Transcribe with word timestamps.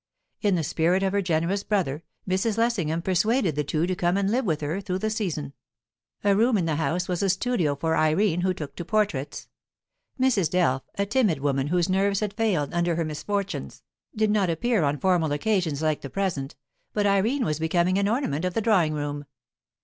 In 0.41 0.55
the 0.55 0.63
spirit 0.63 1.03
of 1.03 1.13
her 1.13 1.21
generous 1.21 1.61
brother, 1.61 2.03
Mrs. 2.27 2.57
Lessingham 2.57 3.03
persuaded 3.03 3.55
the 3.55 3.63
two 3.63 3.85
to 3.85 3.93
come 3.95 4.17
and 4.17 4.31
live 4.31 4.45
with 4.45 4.61
her 4.61 4.81
through 4.81 4.97
the 4.97 5.11
season; 5.11 5.53
a 6.23 6.35
room 6.35 6.57
in 6.57 6.65
the 6.65 6.77
house 6.77 7.07
was 7.07 7.21
a 7.21 7.29
studio 7.29 7.75
for 7.75 7.95
Irene, 7.95 8.41
who 8.41 8.51
took 8.51 8.75
to 8.77 8.83
portraits. 8.83 9.47
Mrs. 10.19 10.49
Delph, 10.49 10.81
a 10.97 11.05
timid 11.05 11.39
woman 11.39 11.67
whose 11.67 11.87
nerves 11.87 12.21
had 12.21 12.33
failed 12.33 12.73
under 12.73 12.95
her 12.95 13.05
misfortunes, 13.05 13.83
did 14.15 14.31
not 14.31 14.49
appear 14.49 14.81
on 14.83 14.97
formal 14.97 15.31
occasions 15.31 15.83
like 15.83 16.01
the 16.01 16.09
present, 16.09 16.55
but 16.93 17.05
Irene 17.05 17.45
was 17.45 17.59
becoming 17.59 17.99
an 17.99 18.09
ornament 18.09 18.43
of 18.43 18.55
the 18.55 18.61
drawing 18.61 18.95
room. 18.95 19.25